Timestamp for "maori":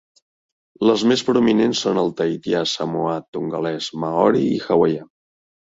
4.07-4.47